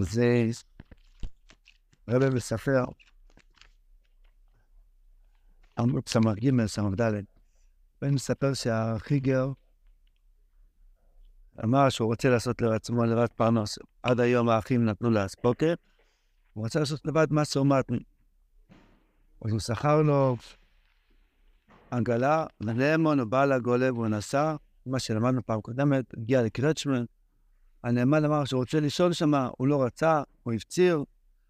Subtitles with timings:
[0.00, 0.50] זה
[2.08, 2.84] רבי מספר,
[5.78, 7.00] עמוד סמ"ג, סמ"ד,
[8.02, 9.52] רבי מספר שהחיגר
[11.64, 13.78] אמר שהוא רוצה לעשות לעצמו לבד פרנוס.
[14.02, 15.74] עד היום האחים נתנו לאספוקר,
[16.52, 17.98] הוא רצה לעשות לבד מסה ומטני.
[19.44, 20.36] אז הוא שכר לו
[21.90, 24.56] עגלה, ולמון הוא בא לגולה והוא נסע,
[24.86, 27.04] מה שלמדנו פעם קודמת, הגיע לקרצ'מן.
[27.84, 31.04] הנאמן אמר שהוא רוצה לישון שם, הוא לא רצה, הוא הפציר,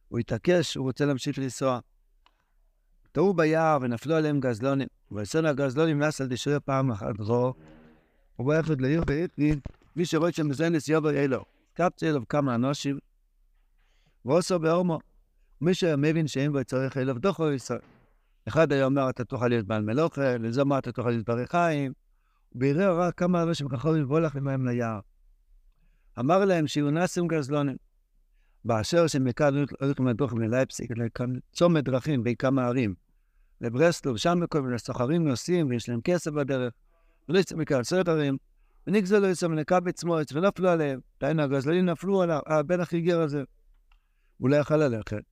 [0.08, 1.78] הוא התעקש, הוא רוצה להמשיך לנסוע.
[3.12, 7.54] טעו ביער ונפלו עליהם גזלונים, ויסון הגזלונים נס על דשרי פעם אחת דרור,
[8.38, 9.54] וביחד לעיר ואיתי,
[9.96, 11.44] מי שרואה שם בזה נסיעה אלו.
[11.74, 12.98] קפצה אליו כמה אנושים,
[14.24, 14.98] ועושו בהומו.
[15.60, 17.80] מי שמבין שאין בו צריך אליו דוחו ישראל.
[18.48, 21.92] אחד היה אומר, אתה תוכל להיות בעל מלוכה, לזה אמר, אתה תוכל להיות ברי חיים.
[22.54, 25.00] ובירר רק כמה אנשים כחולים ובולח למים ליער.
[26.18, 27.76] אמר להם שיהיו נאסים גזלונים.
[28.64, 30.90] באשר שמכאן הולכים לדוח מלייפסיק,
[31.50, 32.94] לצומת דרכים בכמה ערים,
[33.60, 36.72] לברסלוב, שם כל מיני סוחרים נוסעים ויש להם כסף בדרך,
[37.28, 38.36] ולא יצא מכאן עשרת ערים,
[38.86, 43.42] ונגזלו יצא לקבץ מועץ ונפלו עליהם, דהיינו הגזלנים נפלו על הבן החיגר הזה.
[44.38, 45.22] הוא לא יכל ללכת,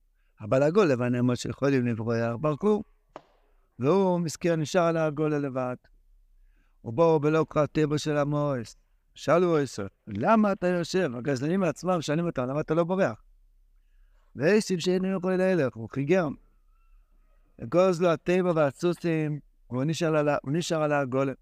[0.41, 2.83] אבל הגולם הנאמר שיכולים לברוא יער ברקו,
[3.79, 5.75] והוא מסכן נשאר על הגולה לבד.
[6.85, 8.75] ובואו בלא קרא טבע של המואס.
[9.15, 11.11] שאלו עשר, למה אתה יושב?
[11.15, 13.23] הגזלנים עצמם שואלים אותם, למה אתה לא בורח?
[14.35, 16.27] ועשיב שאינו יכול ללך, הוא חיגר.
[17.63, 19.39] אגוז לו הטבע והסוסים,
[19.69, 19.83] והוא
[20.45, 21.33] נשאר על הגולם.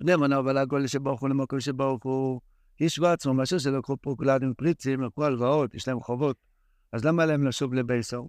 [0.00, 2.40] נאמר אבל שברוך הוא למקום שברוך הוא
[2.80, 6.36] השווה עצמו, מאשר שלקחו כולנו פריצים, לקחו הלוואות, יש להם חובות.
[6.92, 8.28] אז למה להם לשוב לבייסור?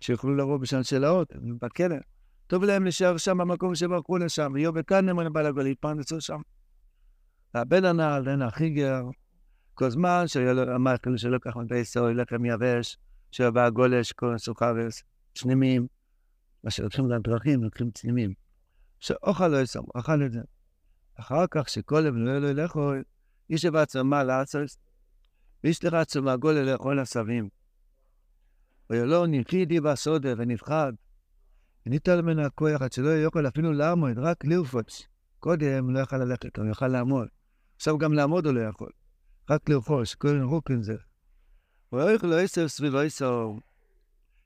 [0.00, 1.96] שיוכלו לבוא בשנת שלאות, בכלא.
[2.46, 6.40] טוב להם להישאר שם במקום שברחו לשם, ויהיו בכאן נאמר בעל הגול, יתפרנסו שם.
[7.54, 9.02] והבן הנעל, בן החיגר,
[9.74, 12.98] כל זמן שאמר כאילו שלא כך מדי סוי, לחם יבש,
[13.30, 15.02] שבא הגולש, כל הסוכרס,
[15.34, 15.86] צנימים,
[16.64, 18.34] מה שלוקחים לדרכים, לוקחים צנימים.
[19.00, 20.40] שאוכל לא יסום, אכל את זה.
[21.14, 23.02] אחר כך שכל אבן לא לאכול,
[23.50, 24.76] איש בעצמו מה לעשות,
[25.64, 27.48] ואיש לרצו מהגולה לאכול עשבים.
[28.90, 30.92] ויולו ניחידי בסודה ונפחד.
[31.86, 35.06] וניתן ממנו הכוח עד שלא יוכל אפילו לעמוד, רק לרפוץ.
[35.38, 37.28] קודם לא יכל ללכת, הוא יכל לעמוד.
[37.80, 38.90] עכשיו גם לעמוד הוא לא יכול.
[39.50, 39.68] רק
[40.14, 40.96] כל רוקן זה.
[41.92, 43.46] ויוכל לא יסר סביב יסר.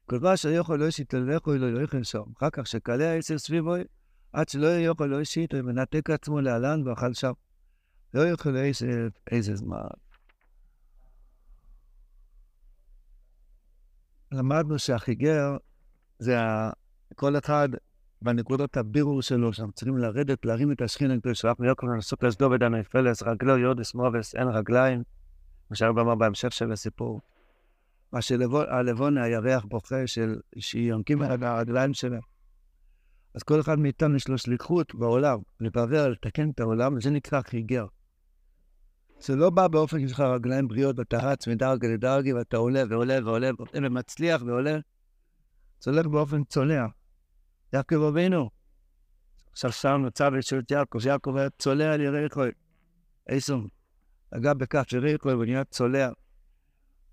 [0.07, 2.23] כל מה שיכול לא שיתלכו לא יוכל שם.
[2.39, 3.75] אחר כך שקלה יסר סביבו,
[4.33, 7.33] עד שלא יוכל לא שיט, הוא מנתק עצמו להלן ואכל שם.
[8.15, 8.57] לא יוכל
[9.31, 9.79] איזה זמן.
[14.33, 15.57] למדנו שהחיגר
[16.19, 16.37] זה
[17.15, 17.69] כל אחד
[18.25, 22.63] בנקודות הבירור שלו, שאנחנו צריכים לרדת, להרים את השכין הקדוש, רק מיוקר לנסות לסדוב את
[22.63, 25.03] הנפלס, רגלו יודס מובס, אין רגליים,
[25.71, 27.21] מה שהרבה אמר בהמשך של הסיפור.
[28.13, 32.21] מה שהלבון הירח בוכה של שיונקים על הרגליים שלהם.
[33.35, 37.87] אז כל אחד מאיתנו יש לו שליחות בעולם, לברר, לתקן את העולם, וזה נקרא חיגר.
[39.21, 43.19] זה לא בא באופן שיש לך רגליים בריאות ואתה רץ מדרגה לדרגה ואתה עולה ועולה
[43.25, 44.79] ועולה ומצליח ועולה.
[45.81, 46.87] זה הולך באופן צולע.
[47.75, 48.51] יעקב אבינו.
[49.53, 52.43] עכשיו שם נוצר את יעקב, יעקב היה צולע על יריחו.
[53.29, 53.69] איסום.
[54.35, 56.09] נגע בכף יריחו ונהיה צולע.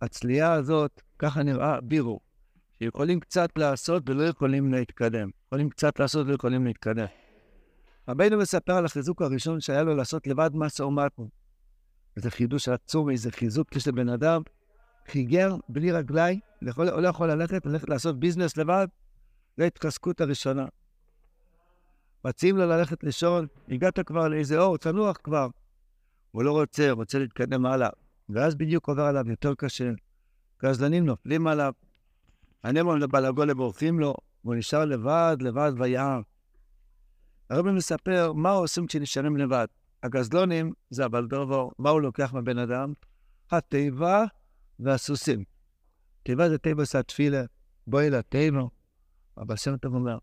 [0.01, 2.19] הצליעה הזאת, ככה נראה בירו.
[2.79, 5.29] שיכולים קצת לעשות ולא יכולים להתקדם.
[5.47, 7.05] יכולים קצת לעשות ולא יכולים להתקדם.
[8.07, 11.29] רבינו מספר על החיזוק הראשון שהיה לו לעשות לבד מסה ומטנו.
[12.17, 14.41] וזה חידוש עצום, איזה חיזוק יש לבן אדם.
[15.07, 16.39] חיגר בלי רגליים,
[16.77, 18.87] לא יכול ללכת, ללכת לעשות ביזנס לבד,
[19.61, 20.65] זו ההתחזקות הראשונה.
[22.25, 25.47] מציעים לו ללכת לישון, הגעת כבר לאיזה אור, תנוח כבר.
[26.31, 27.89] הוא לא רוצה, רוצה להתקדם הלאה.
[28.29, 29.91] ואז בדיוק עובר עליו יותר קשה.
[30.63, 31.73] גזלנים נופלים עליו,
[32.63, 36.21] הנמון לבלגולה בורחים לו, והוא נשאר לבד, לבד ביער.
[37.49, 39.67] הרבי מספר מה עושים כשנשארים לבד.
[40.03, 42.93] הגזלונים זה הבלדובור, מה הוא לוקח מהבן אדם?
[43.51, 44.25] התיבה
[44.79, 45.43] והסוסים.
[46.23, 47.43] תיבה זה תיבה זה התפילה,
[47.87, 48.61] בואי לתיבה.
[49.81, 50.17] טוב אומר,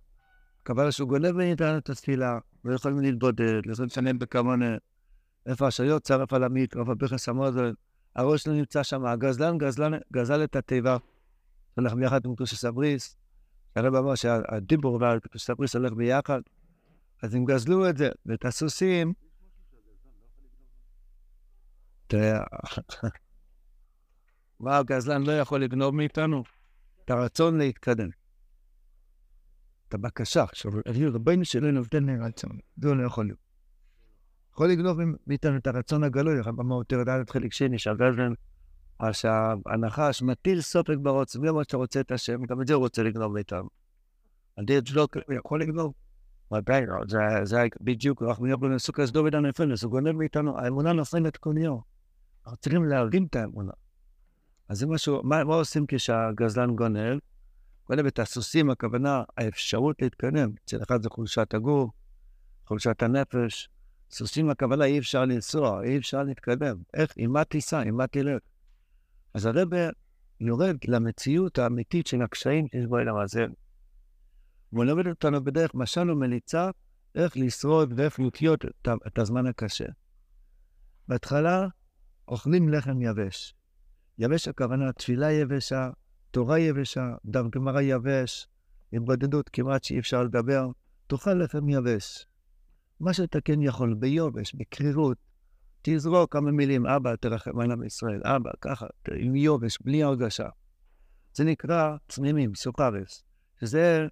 [0.62, 4.76] קבל שהוא גונב מאיתנו את התפילה, לא יכולים להתבודד, לא יכולים לשנן בכמונה.
[5.47, 7.73] איפה השיות צרף על עמית, רב הבכס המוזל,
[8.17, 10.97] הראש לא נמצא שם, הגזלן גזלן, גזל את התיבה.
[11.75, 13.17] הולך ביחד עם קדוש הסבריס.
[13.76, 16.41] הרב אמר שהדיבור והקדוש הסבריס הולך ביחד.
[17.23, 19.12] אז הם גזלו את זה, ואת הסוסים,
[24.61, 26.43] מה הגזלן לא יכול לגנוב מאיתנו?
[27.05, 28.09] את הרצון להתקדם.
[29.88, 30.43] את הבקשה.
[30.43, 33.38] עכשיו, אני רבינו שלא נותן לי רצון, זה לא יכול להיות.
[34.52, 38.32] יכול לגנוב מאיתנו את הרצון הגלוי, במהות ירדת חלק שני, שהגזלן,
[39.12, 43.02] שהנחש מטיל סופק ברוץ, מי אומר שאתה רוצה את השם, גם את זה הוא רוצה
[43.02, 43.69] לגנוב מאיתנו.
[44.58, 45.06] הדין שלו
[45.37, 45.94] יכול לגנוב.
[46.55, 46.82] ודאי,
[47.43, 51.81] זה בדיוק, אנחנו מדברים על סוכרס דוד הנפלס, הוא גונב מאיתנו, האמונה נופלת כל יום.
[52.44, 53.73] אנחנו צריכים להרים את האמונה.
[54.69, 57.19] אז זה משהו, מה עושים כשהגזלן גונב?
[57.88, 60.50] גונב את הסוסים, הכוונה, האפשרות להתקדם.
[60.64, 61.90] אצל אחד זה חולשת הגוף,
[62.67, 63.69] חולשת הנפש.
[64.11, 66.76] סוסים, הכוונה, אי אפשר לנסוע, אי אפשר להתקדם.
[66.94, 68.43] איך, עם מה תיסע, עם מה תלך?
[69.35, 69.69] אז הרב
[70.40, 73.46] יורד למציאות האמיתית של הקשיים שיש בעולם הזה.
[74.73, 76.70] והוא מלמד אותנו בדרך משל ומליצה
[77.14, 78.64] איך לשרוד ואיך לחיות
[79.06, 79.87] את הזמן הקשה.
[81.08, 81.67] בהתחלה
[82.29, 83.55] אוכלים לחם יבש.
[84.19, 85.91] יבש הכוונה תפילה יבשה,
[86.30, 88.48] תורה יבשה, דם גמרא יבש,
[88.92, 90.69] עם בודדות כמעט שאי אפשר לדבר,
[91.06, 92.26] תאכל לחם יבש.
[93.00, 95.19] מה שאתה כן יכול, ביובש, בקרירות,
[95.82, 98.86] תזרוק כמה מילים, אבא, תרחם על עם ישראל, אבא, ככה,
[99.16, 100.48] עם יובש, בלי הרגשה.
[101.34, 103.24] זה נקרא צמימים, סוכרס,
[103.60, 104.06] שזה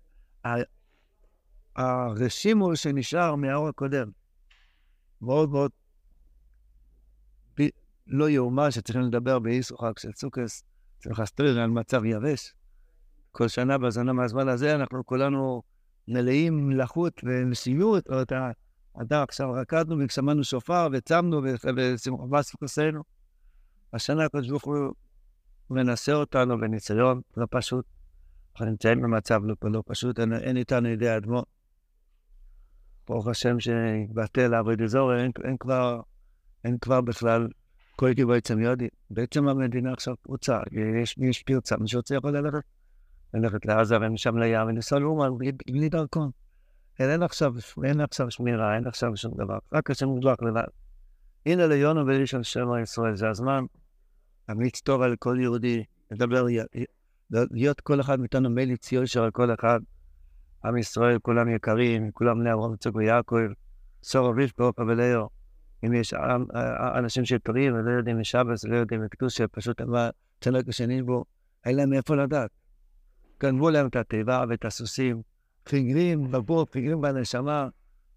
[1.77, 4.11] הרשימו שנשאר מהאור הקודם.
[5.21, 5.71] מאוד מאוד
[8.07, 10.63] לא יאומן שצריכים לדבר באיסוחק של סוכס,
[11.07, 12.55] צריך להסתיר על מצב יבש.
[13.33, 15.63] כל שנה בזנה מהזמן הזה אנחנו כולנו
[16.09, 21.41] מלאים מלאכות ומסימיות, או את האדם עכשיו רקדנו ושמענו שופר וצמנו
[21.77, 23.03] ושמחה סוכסנו.
[23.93, 24.95] השנה הקדוש ברוך הוא
[25.71, 27.85] מנסה אותנו בניסיון לא פשוט.
[28.53, 31.45] אנחנו נמצאים במצב לא, לא פשוט, אין, אין איתנו ידי אדמו.
[33.09, 35.57] ברוך השם שהתבטל לעבוד אזור, אין, אין,
[36.65, 37.49] אין כבר בכלל
[37.97, 38.91] כל בעצם יודעים.
[39.11, 40.61] בעצם המדינה עכשיו פרוצה,
[41.03, 42.63] יש, יש פרצה, מי שרוצה יכול ללכת.
[43.35, 46.31] ללכת לעזה ומשם לים ולנסוע לאומן בלי, דרכון.
[46.99, 47.55] אין, עכשיו,
[47.85, 50.67] אין עכשיו שמירה, אין עכשיו שום דבר, רק השם מודלק לבד.
[51.47, 53.65] הנה ליונו ולישון שם ישראל, זה הזמן
[54.49, 56.47] להמליץ טוב על כל יהודי, לדבר
[57.31, 59.81] להיות כל אחד מאיתנו מליץ יושר על כל אחד.
[60.65, 63.37] עם ישראל, כולם יקרים, כולם בני אברהם יצחק ויעקב,
[64.03, 65.36] סור אביב פרופה ולאו.
[65.85, 66.15] אם יש
[66.99, 69.81] אנשים שפרים ולא יודעים משבס ולא יודעים מקדושה, פשוט
[70.41, 71.25] צלק השני בו,
[71.65, 72.51] אין להם מאיפה לדעת.
[73.41, 75.23] גנבו להם את התיבה ואת הסוסים,
[75.65, 77.69] פיגרים בגוף, פיגרים בנשמה,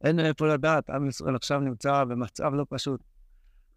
[0.04, 0.90] אין איפה לדעת.
[0.90, 3.02] עם ישראל עכשיו נמצא במצב לא פשוט.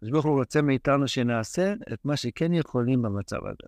[0.01, 3.67] הקדוש הוא רוצה מאיתנו שנעשה את מה שכן יכולים במצב הזה.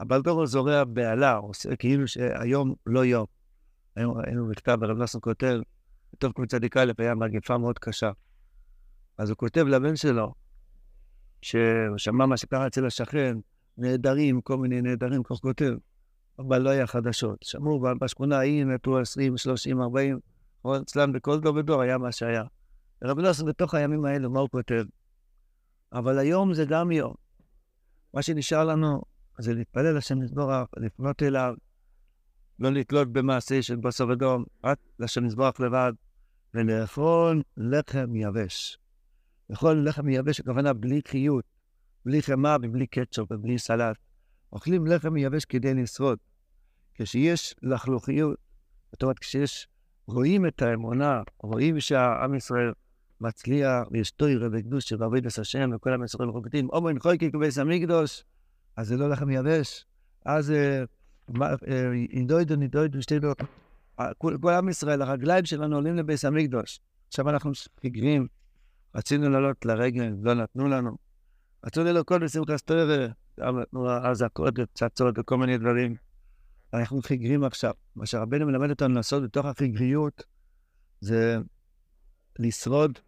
[0.00, 3.26] הבלדור זורע בהלה, עושה כאילו שהיום לא יום.
[3.96, 5.60] היום היינו בכתב, הרב נסון כותב,
[6.12, 8.10] בתוך קבוצה דיקה היה מגפה מאוד קשה.
[9.18, 10.34] אז הוא כותב לבן שלו,
[11.42, 13.36] שהוא שמע מה שקרה אצל השכן,
[13.78, 15.72] נעדרים, כל מיני נעדרים, כך כותב,
[16.38, 17.38] אבל לא היה חדשות.
[17.42, 20.18] שמעו בשכונה ההיא מתו 20, 30, 40,
[20.64, 22.42] אבל אצלם בכל דור ודור היה מה שהיה.
[23.04, 24.84] רב נסון בתוך הימים האלו, מה הוא כותב?
[25.92, 27.14] אבל היום זה גם יום.
[28.14, 29.02] מה שנשאר לנו
[29.38, 31.54] זה להתפלל השם יזבורך, לפנות אליו,
[32.58, 35.92] לא לתלות במעשה של בשר אדום, רק לשם יזבורך לבד,
[36.54, 38.78] ולאכול לחם יבש.
[39.50, 41.44] לאכול לחם יבש, הכוונה בלי חיות,
[42.04, 43.96] בלי חמאה ובלי קטשופ ובלי סלט.
[44.52, 46.18] אוכלים לחם יבש כדי לשרוד.
[46.94, 48.36] כשיש לחלוכיות,
[48.92, 49.68] זאת אומרת, כשיש,
[50.06, 52.72] רואים את האמונה, רואים שהעם ישראל
[53.20, 58.24] מצליח, ויש תוירה וקדוש שבעבוד את השם, וכל עם ישראל רוקדים, אומרים חויקי כבייס המקדוש,
[58.76, 59.84] אז זה לא לחם יבש.
[60.24, 60.52] אז
[62.10, 63.32] אינדוידו, נידוידו, שתי דו,
[64.18, 66.80] כל עם ישראל, הרגליים שלנו עולים לבית המקדוש.
[67.08, 68.26] עכשיו אנחנו חיגרים,
[68.98, 70.96] רצינו לעלות לרגל, לא נתנו לנו.
[71.66, 75.94] רצו ללקות בשמחה סטויר, נתנו אזעקות ופצצות וכל מיני דברים.
[76.74, 77.72] אנחנו חיגרים עכשיו.
[77.96, 80.22] מה שרבנו מלמד אותנו לעשות בתוך החיגריות,
[81.00, 81.38] זה
[82.38, 82.98] לשרוד,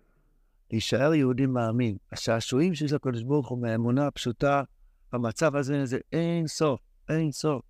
[0.70, 1.96] להישאר יהודי מאמין.
[2.12, 4.62] השעשועים שיש לקדוש ברוך הוא מהאמונה הפשוטה,
[5.12, 7.62] במצב הזה זה אין סוף, אין סוף.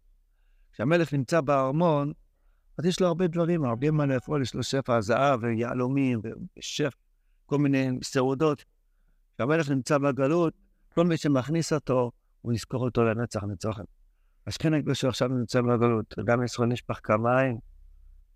[0.73, 2.13] כשהמלך נמצא בארמון,
[2.79, 6.21] אז יש לו הרבה דברים, הרבה מה לאכול, יש לו שפע זהב ויהלומים
[6.59, 6.93] ושף,
[7.51, 8.65] כל מיני סעודות.
[9.35, 10.55] כשהמלך נמצא בגלות,
[10.95, 13.83] כל מי שמכניס אותו, הוא יזכור אותו לנצח נצוחם.
[14.47, 17.59] השכן הקדוש עכשיו נמצא בגלות, גם ישראל נשפך כמיים,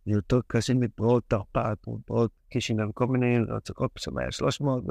[0.06, 4.84] יותר קשים מפרעות תרפ"ט, מפרעות קישינם, כל מיני רצוקות, שם היה 300,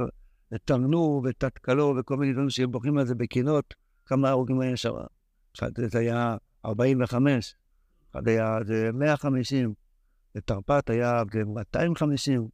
[0.53, 3.73] ותרנו ותתקלו וכל מיני דברים שהם בוכים על זה בקינות.
[4.05, 4.93] כמה הרוגים היה שם.
[5.55, 7.55] אחד זה היה 45,
[8.11, 9.73] אחד היה זה 150,
[10.35, 12.47] בתרפ"ט היה 250.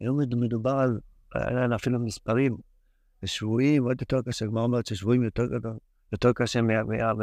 [0.00, 1.00] היום מדובר על,
[1.34, 2.56] היה אפילו מספרים,
[3.22, 5.78] ושבויים עוד יותר קשה, כמו אומרת ששבויים יותר גדול,
[6.12, 7.18] יותר קשה מהערב.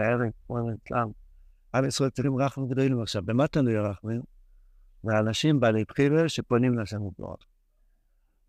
[1.73, 3.21] עם ישראל צריכים רחמים גדולים עכשיו.
[3.25, 4.21] במה תלוי רחמים?
[5.03, 7.37] מהאנשים בעלי בחירה שפונים לשם ובלוח.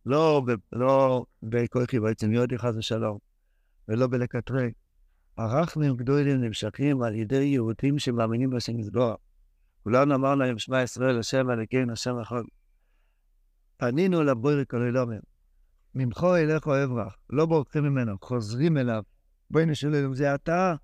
[0.07, 0.43] לא,
[0.73, 3.19] לא בכוחי בעצם יודי חס ושלום,
[3.89, 4.73] ולא בלקטרי.
[5.37, 9.17] הרחמים גדולים נמשכים על ידי יהודים שמאמינים בשם יזבוח.
[9.83, 12.43] כולנו אמרנו להם שמע ישראל, השם אלוקינו, השם אחד.
[13.77, 15.32] פנינו לבורא כל אלומים.
[15.95, 19.03] ממכו אליכו אברח, לא בורחים ממנו, חוזרים אליו.
[19.51, 20.75] בואי נשאלו, זה אתה?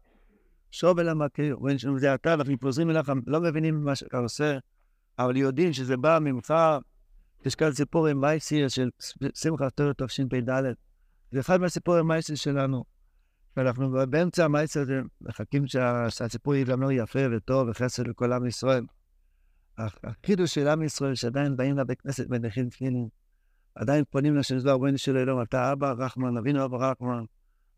[0.70, 2.34] שוב אל המכיר, בואי נשאלו, זה אתה?
[2.34, 4.58] אנחנו חוזרים אליך, לא מבינים מה שאתה עושה,
[5.18, 6.54] אבל יודעים שזה בא ממך.
[7.46, 8.90] יש כאן סיפור עם מייסי של
[9.34, 10.50] שמחה תורת תשפ"ד.
[11.32, 12.84] זה אחד מהסיפורים מייסי שלנו.
[13.56, 15.66] ואנחנו באמצע המייסי הזה מחכים
[16.08, 18.84] שהסיפור ייגמר יפה וטוב וחסד לכל עם ישראל.
[19.78, 23.08] החידוש של עם ישראל שעדיין באים לבית כנסת מניחים תפילין,
[23.78, 27.24] עדיין פונים לשם זו רבנו של אלוהים, אתה אבא רחמן, אבינו אבא רחמן.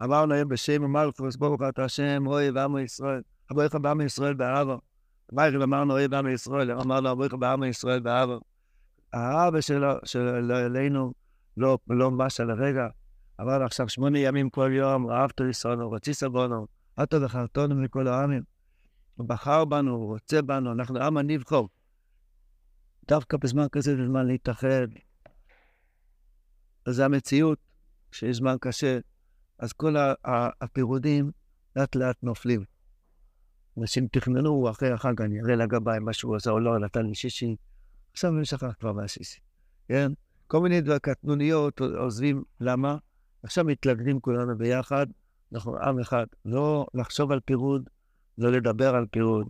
[0.03, 3.23] אמרנו היום בשם המלכוס, ברוך אתה השם, רואי ועמו ישראל.
[3.53, 4.77] אבויך בעם ישראל באהבה.
[5.33, 8.39] מיירים אמרנו רואי ועם ישראל, אמרנו אבויך בעם ישראל באהבה.
[9.13, 9.93] האבא שלו,
[10.51, 11.13] אלינו,
[11.57, 12.87] לא, לא מש על הרגע.
[13.41, 16.67] אמרנו עכשיו שמונה ימים כל יום, אהבת לישרנו, רציסה בנו,
[16.97, 18.43] עטו וחרטונו מכל העמים.
[19.17, 21.69] הוא בחר בנו, הוא רוצה בנו, אנחנו עם הנבחור.
[23.09, 24.87] דווקא בזמן כזה זה זמן להתאחד.
[26.89, 27.59] זה המציאות,
[28.11, 28.99] כשיש זמן קשה,
[29.59, 29.95] אז כל
[30.61, 31.31] הפירודים
[31.77, 32.65] לאט לאט נופלים.
[33.79, 37.57] אנשים תכננו אחרי החג, אני אראה לגביי מה שהוא עשה או לא, נתן לי שישי,
[38.13, 39.41] עכשיו אני שכח כבר מהשישי,
[39.89, 40.13] כן?
[40.47, 42.97] כל מיני דבר קטנוניות עוזבים, למה?
[43.43, 45.07] עכשיו מתלכדים כולנו ביחד,
[45.53, 46.27] אנחנו עם אחד.
[46.45, 47.89] לא לחשוב על פירוד,
[48.39, 49.49] לא לדבר על פירוד,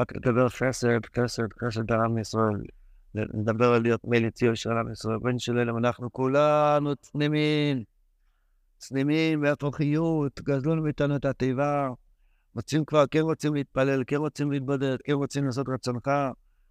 [0.00, 2.62] רק לדבר חסד, חסד, חסד העם ישראל.
[3.14, 7.84] נדבר על להיות מליציו של עם ישראל, בן של אלם, אנחנו כולנו צנימים,
[8.78, 11.88] צנימים והפוכיות, גזלו מאיתנו את התיבה,
[12.54, 16.10] רוצים כבר, כן רוצים להתפלל, כן רוצים להתבודד, כן רוצים לעשות רצונך,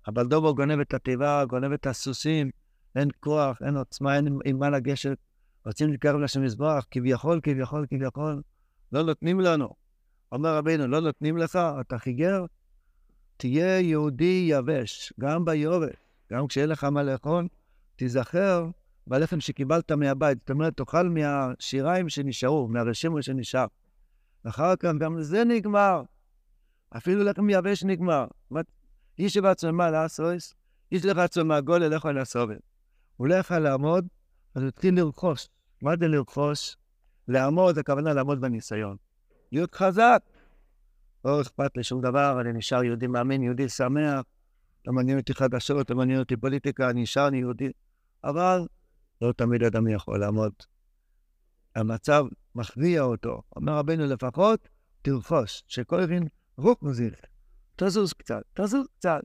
[0.07, 2.49] אבל דובו גונב את התיבה, גונב את הסוסים,
[2.95, 5.17] אין כוח, אין עוצמה, אין עם מה לגשת,
[5.65, 8.41] רוצים להתקרב לשם מזבח, כביכול, כביכול, כביכול,
[8.91, 9.69] לא נותנים לנו.
[10.31, 12.45] אומר רבינו, לא נותנים לך, אתה חיגר,
[13.37, 16.10] תהיה יהודי יבש, גם ביובש.
[16.31, 17.47] גם כשיהיה לך מה לאכול,
[17.95, 18.67] תיזכר
[19.07, 20.37] בלחם שקיבלת מהבית.
[20.39, 23.65] זאת אומרת, תאכל מהשיריים שנשארו, מהרשימו שנשאר.
[24.43, 26.03] אחר כך גם זה נגמר.
[26.97, 28.25] אפילו לחם יבש נגמר.
[29.19, 30.53] איש בעצמה לעשוס,
[30.91, 32.57] איש לך עצמה גול אליך אל הסובל.
[33.17, 34.07] הוא לא יכול לעמוד,
[34.55, 35.47] אז הוא התחיל לרכוש.
[35.81, 36.77] מה זה לרכוש?
[37.27, 38.97] לעמוד, הכוונה לעמוד בניסיון.
[39.51, 40.23] להיות חזק.
[41.25, 44.21] לא אכפת לי שום דבר, אני נשאר יהודי מאמין, יהודי שמח.
[44.87, 47.71] לא מעניין אותי חדשות, לא מעניין אותי פוליטיקה, אני נשאר, אני יהודי.
[48.23, 48.67] אבל
[49.21, 50.53] לא תמיד אדם יכול לעמוד.
[51.75, 53.41] המצב מכריע אותו.
[53.55, 54.67] אומר רבנו, לפחות
[55.01, 56.13] תרכוש, שכל אחד
[56.57, 57.13] רוק מזיך.
[57.75, 59.21] תזוז קצת, תזוז קצת.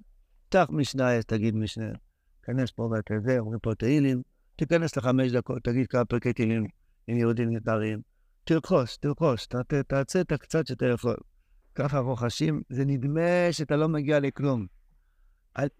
[0.49, 1.93] פתח משנה, תגיד משנה.
[2.41, 4.23] תיכנס פה וזה, אומרים פה תהילים,
[4.57, 6.67] תיכנס לחמש דקות, תגיד כמה פרקי תהילים
[7.07, 8.01] עם יהודים נדרים.
[8.45, 9.47] תרכוש, תרכוש,
[9.87, 11.17] תעשה את הקצת שאתה יכול.
[11.75, 14.67] ככה רוחשים, זה נדמה שאתה לא מגיע לכלום.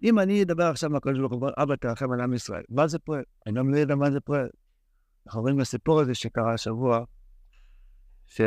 [0.03, 3.23] אם אני אדבר עכשיו מהקדוש ברוך הוא, אבא תרחם על עם ישראל, מה זה פועל?
[3.47, 4.49] אני לא יודע מה זה פועל.
[5.27, 7.05] אנחנו רואים בסיפור הזה שקרה השבוע,
[8.27, 8.41] ש...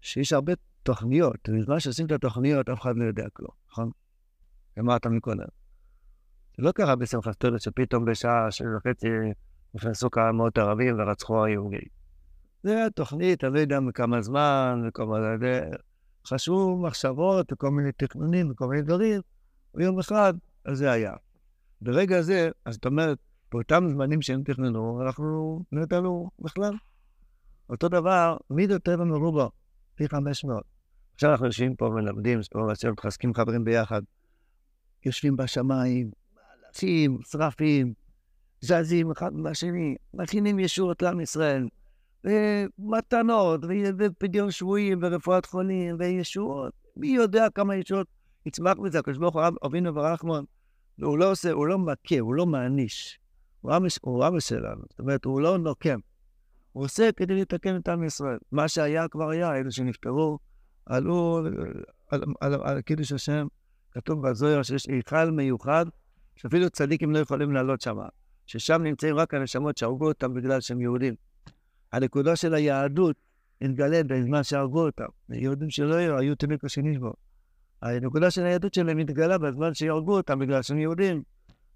[0.00, 0.52] שיש הרבה
[0.82, 3.90] תוכניות, ובזמן שעושים את התוכניות, אף אחד לא יודע כלום, נכון?
[4.78, 5.46] אמרת מקודם.
[6.56, 9.08] זה לא קרה בשמחת תודה שפתאום בשעה של וחצי
[9.74, 11.88] נכנסו כמה מאות ערבים ורצחו היהודים.
[12.62, 15.60] זה היה תוכנית, אני לא יודע מכמה זמן, וכל מיני...
[16.26, 19.20] חשבו מחשבות וכל מיני תכנונים וכל מיני דברים,
[19.76, 21.12] ויום אחד, אז זה היה.
[21.80, 23.18] ברגע זה, אז זאת אומרת,
[23.52, 26.74] באותם זמנים שהם תכננו, אנחנו ידענו בכלל.
[27.70, 29.46] אותו דבר, מידו טבע מרובע,
[29.94, 30.64] פי 500.
[31.14, 34.02] עכשיו אנחנו יושבים פה ומלמדים, פה מחזקים חברים ביחד.
[35.04, 36.10] יושבים בשמיים,
[36.68, 37.94] אלפים, שרפים,
[38.60, 41.68] זזים אחד מהשני, מכינים ישועות לעם ישראל.
[42.24, 43.60] ומתנות,
[43.98, 46.72] ופדיון שבויים, ורפואת חולים, וישועות.
[46.96, 48.06] מי יודע כמה ישועות
[48.46, 50.44] יצמח מזה, הקדוש ברוך הוא אבינו ורחמן,
[51.02, 53.18] הוא לא עושה, הוא לא מכה, הוא לא מעניש.
[54.00, 55.98] הוא אבא שלנו, זאת אומרת, הוא לא נוקם.
[56.72, 58.38] הוא עושה כדי לתקן את עם ישראל.
[58.52, 60.38] מה שהיה כבר היה, אלו שנפטרו,
[60.86, 61.54] עלו על,
[62.10, 63.46] על, על, על קידוש השם,
[63.90, 65.86] כתוב בזוהר שיש היכל מיוחד,
[66.36, 67.96] שאפילו צדיקים לא יכולים לעלות שם,
[68.46, 71.14] ששם נמצאים רק הנשמות שהרגו אותם בגלל שהם יהודים.
[71.92, 73.16] הנקודה של היהדות
[73.60, 75.04] התגלה בזמן שהרגו אותם.
[75.28, 77.12] יהודים שלא היו, היו תמיד השני בו.
[77.94, 81.22] הנקודה של היהדות שלהם התגלה בזמן שהרגו אותם בגלל שהם יהודים.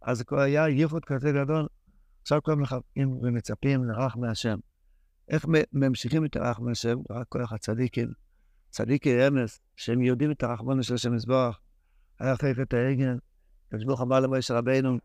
[0.02, 1.66] אז היה ייחוד כזה גדול.
[2.22, 4.58] עכשיו כולם מחכים ומצפים לרח מהשם.
[5.28, 6.98] איך ממשיכים את הרח מהשם?
[7.10, 8.08] רק כוח הצדיקים.
[8.70, 11.58] צדיקי אמס, שהם יודעים את הרחמנו של השם מזבח.
[12.20, 13.18] היה חייך את העגל.
[13.68, 14.98] הקדוש ברוך אמר למויש רבינו,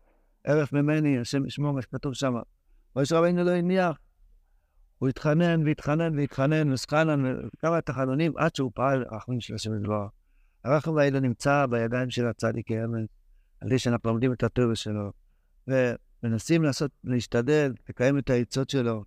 [0.44, 2.34] ערף ממני, השם ישמור מה שכתוב שם.
[2.96, 3.98] משה רבינו לא הניח.
[4.98, 10.06] הוא התחנן והתחנן והתחנן, וסחנן, כמה תחנונים, עד שהוא פעל רחמים של השם ידבר.
[10.66, 13.08] הרחם האלה נמצא בידיים של הצדיק האמת,
[13.60, 15.12] על ידי שאנחנו לומדים את הטבע שלו,
[15.68, 19.04] ומנסים לעשות, להשתדל, לקיים את העצות שלו,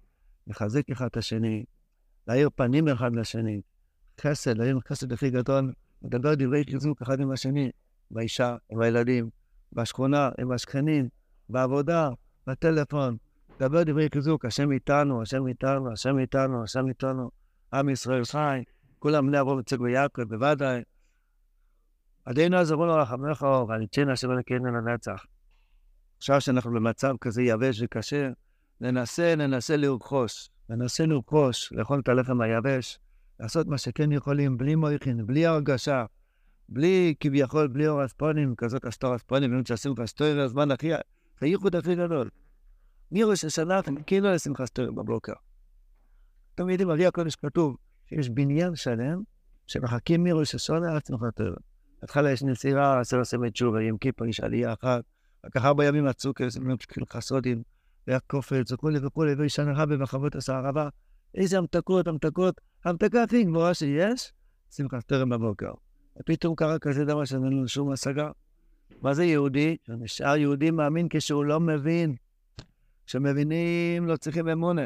[0.48, 1.64] לחזק אחד את השני,
[2.28, 3.62] להאיר פנים אחד לשני,
[4.22, 7.70] חסד, להאיר חסד הכי גדול, לדבר דברי חיזוק אחד עם השני,
[8.12, 9.30] באישה, עם הילדים,
[9.74, 11.10] בשכונה, עם השכנים,
[11.50, 12.10] בעבודה,
[12.48, 13.18] בטלפון,
[13.56, 17.32] לדבר דברי חיזוק, השם איתנו, השם איתנו, השם איתנו, השם איתנו,
[17.74, 18.64] עם ישראל חי,
[19.00, 20.82] כולם בני אברהם יצחק ויעקב, בוודאי.
[22.26, 25.26] עדינו עזרו לו רחמך ועניצנה שלא נקרן לנצח.
[26.18, 28.30] עכשיו שאנחנו במצב כזה יבש וקשה,
[28.82, 33.00] ננסה, ננסה לרכוש, ננסה לרכוש, לאכול את הלחם היבש,
[33.40, 36.06] לעשות מה שכן יכולים, בלי מויכין, בלי הרגשה,
[36.70, 40.92] בלי כביכול, בלי אור אספונים, כזאת אסתור אספונים, באמת שעשינו כסטורי הזמן הכי,
[41.42, 42.30] הייחוד הכי גדול.
[43.12, 45.34] מראש השנה אתם כאילו לשמחה סטורי בבוקר.
[46.56, 47.78] אתם יודעים, הרי הקודש כתוב
[48.10, 49.22] שיש בניין שלם
[49.68, 51.69] שמחכים מראש השנה עד שמחה סטורי.
[52.02, 55.04] בהתחלה יש נסירה, עשר עשמת תשובה, עם כיפה, יש עלייה אחת,
[55.46, 56.50] רק ארבע ימים עצרו כאלה
[56.88, 57.64] כאילו חסודים,
[58.08, 60.90] והיה קופץ וכולי וכולי, וישן רבה בחוות הסערבה.
[61.36, 64.32] איזה המתקות, המתקות, המתקה הכי גבוהה שיש,
[64.72, 65.72] שמחת תרם בבוקר.
[66.20, 68.32] ופתאום קרה כזה דבר שאין לנו שום השגה.
[69.02, 69.78] מה זה יהודי?
[69.88, 72.16] נשאר יהודי מאמין כשהוא לא מבין.
[73.06, 74.86] כשמבינים לא צריכים אמונה.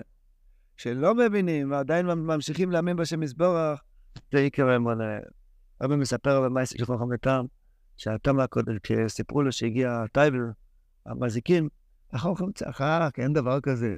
[0.77, 3.81] כשלא מבינים ועדיין ממשיכים להאמין בשם יזבורך,
[4.31, 5.19] זה עיקר אמונה.
[5.81, 7.45] רבי מספר במאייס של חכם לטעם,
[7.97, 10.43] שהתם הקודם, כשסיפרו לו שהגיע טייבר,
[11.05, 11.69] המזיקים,
[12.11, 13.95] החכם צחק, אין דבר כזה.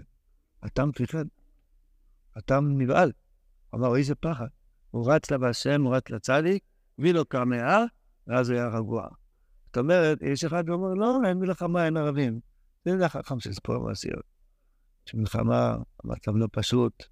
[0.64, 1.26] התם פחד.
[2.36, 3.12] התם נבהל.
[3.76, 4.48] אמר, איזה פחד.
[4.92, 6.64] הוא רץ לבשם, הוא רץ לצדיק,
[7.00, 7.80] הביא לו קרניה,
[8.28, 9.08] ואז הוא היה רגוע.
[9.66, 12.40] זאת אומרת, יש אחד שאומר, לא, אין מלחמה, אין ערבים.
[12.86, 14.24] זה החכם של ספור מעשיות.
[15.08, 17.04] יש מלחמה, המצב לא פשוט.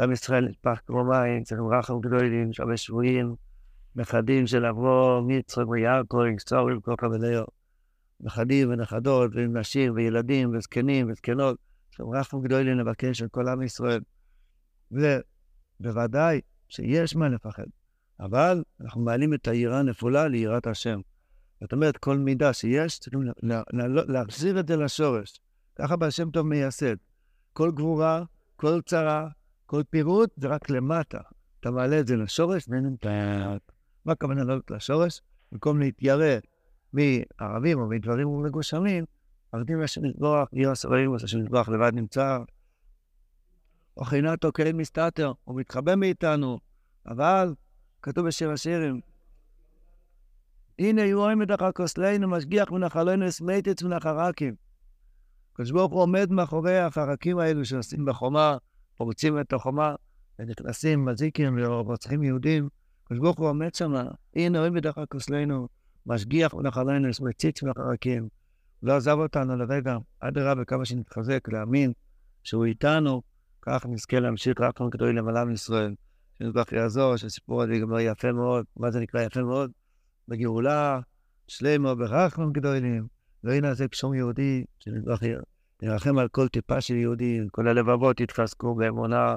[0.00, 3.34] עם ישראל נטפח כמו מים, צריכים רחם גדולים, הרבה שבויים,
[3.96, 7.44] נכדים של אברום, יצחק ויעקב, יצחק וכל כבדיו.
[8.20, 11.58] נכדים ונכדות, ונשים וילדים וזקנים וזקנות.
[11.92, 14.00] יש להם רחם גדולים לבקש של כל עם ישראל.
[14.90, 17.64] ובוודאי שיש מה לפחד.
[18.20, 21.00] אבל אנחנו מעלים את היראה הנפולה ליראת השם.
[21.60, 23.62] זאת אומרת, כל מידה שיש, צריכים לה,
[24.08, 25.40] להחזיר את זה לשורש.
[25.78, 26.96] ככה בהשם טוב מייסד.
[27.52, 28.22] כל גבורה,
[28.56, 29.28] כל צרה,
[29.66, 31.18] כל פירוט, זה רק למטה.
[31.60, 33.72] אתה מעלה את זה לשורש, את
[34.04, 35.20] מה הכוונה לעלות לשורש?
[35.52, 36.38] במקום להתיירא
[36.92, 39.04] מערבים או מדברים מגושמים,
[39.52, 42.38] ערבים השם יתברך, יהיה הסבבים, השם יתברך לבד נמצא.
[43.96, 46.58] אוכינתו כלים מסתתר, הוא מתחבא מאיתנו,
[47.06, 47.54] אבל
[48.02, 49.00] כתוב בשם השירים,
[50.78, 54.54] הנה יהיו מדחר כוסלנו, משגיח מנחלנו אסמייטץ מנחרקים.
[55.52, 58.56] הקדוש ברוך הוא עומד מאחורי החרקים האלו שעושים בחומה,
[58.96, 59.94] פורצים את החומה,
[60.38, 62.68] ונכנסים מזיקים ורוצחים יהודים.
[63.04, 63.94] הקדוש ברוך הוא עומד שם,
[64.36, 65.68] הנה יהיו מדחר כוסלנו,
[66.06, 68.28] משגיח מנחלנו אסמייטץ מנחרקים.
[68.82, 71.92] לא עזב אותנו לרגע, אדרבה, כמה שנתחזק, להאמין
[72.42, 73.22] שהוא איתנו,
[73.62, 75.94] כך נזכה להמשיך רק גדול למעלה מישראל.
[76.38, 78.64] שנזבח יעזור, שהסיפור הזה ייגמר יפה מאוד.
[78.76, 79.70] מה זה נקרא יפה מאוד?
[80.28, 81.00] בגאולה,
[81.48, 83.06] שלמה ברחמים גדולים.
[83.44, 85.20] לא ינעזק שום יהודי, שנזבח
[85.82, 89.36] ירחם על כל טיפה של יהודי, כל הלבבות יתחזקו באמונה,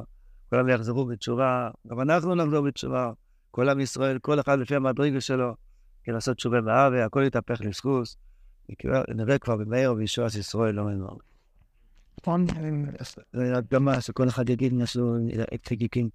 [0.50, 3.12] כולם יחזרו בתשובה, גם אנחנו נחזור בתשובה.
[3.58, 5.56] כל עם ישראל, כל אחד לפי המדרגה שלו,
[6.04, 8.18] כן לעשות תשובה באהבה, הכל יתהפך לסחוס.
[9.16, 11.20] נראה כבר במאיר ובישועת ישראל, לא מנור.
[13.34, 15.16] זה הדגמה שכל אחד יגיד משהו,
[15.68, 16.10] חגיגים.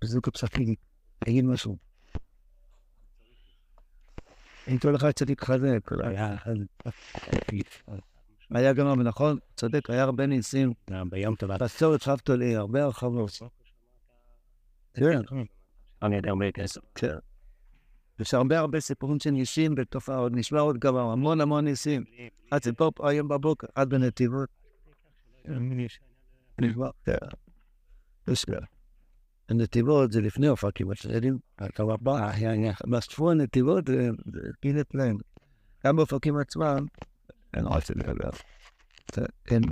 [0.00, 0.74] פסוק הפסקים,
[1.28, 1.76] יגיד משהו.
[4.68, 5.90] אם כל אחד קצת יתחזק,
[8.50, 10.72] היה גם, נכון, צודק, היה הרבה ניסים.
[11.10, 11.52] ביום טוב.
[11.52, 13.30] בסור התחבתו לי הרבה הרחבות.
[16.00, 16.06] כן.
[16.06, 16.80] אני יודע הרבה כסף.
[16.94, 17.16] כן.
[18.20, 22.04] יש הרבה הרבה סיפורים של ניסים בתופעות, נשמע עוד גם המון המון ניסים.
[22.62, 24.48] ציפור פה היום בבוקר, עד בנתיבות.
[27.04, 27.16] כן.
[28.44, 28.66] כאלה.
[29.48, 31.38] הנתיבות זה לפני אופקים, אתם יודעים?
[32.90, 33.84] בספור הנתיבות
[34.60, 35.16] פינט להם.
[35.86, 36.86] גם באופקים עצמם,
[37.96, 38.30] לדבר.
[39.50, 39.62] הם